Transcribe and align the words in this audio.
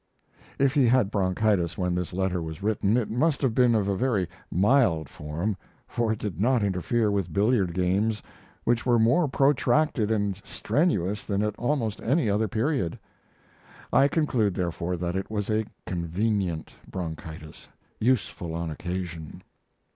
If 0.57 0.73
he 0.73 0.87
had 0.87 1.11
bronchitis 1.11 1.77
when 1.77 1.93
this 1.93 2.11
letter 2.11 2.41
was 2.41 2.63
written, 2.63 2.97
it 2.97 3.11
must 3.11 3.39
have 3.43 3.53
been 3.53 3.75
of 3.75 3.87
a 3.87 3.95
very 3.95 4.27
mild 4.49 5.07
form, 5.07 5.55
for 5.87 6.11
it 6.11 6.17
did 6.17 6.41
not 6.41 6.63
interfere 6.63 7.11
with 7.11 7.31
billiard 7.31 7.75
games, 7.75 8.23
which 8.63 8.83
were 8.83 8.97
more 8.97 9.27
protracted 9.27 10.09
and 10.09 10.41
strenuous 10.43 11.23
than 11.23 11.43
at 11.43 11.55
almost 11.59 12.01
any 12.01 12.31
other 12.31 12.47
period. 12.47 12.97
I 13.93 14.07
conclude, 14.07 14.55
therefore, 14.55 14.97
that 14.97 15.15
it 15.15 15.29
was 15.29 15.51
a 15.51 15.67
convenient 15.85 16.73
bronchitis, 16.89 17.67
useful 17.99 18.55
on 18.55 18.71
occasion. 18.71 19.43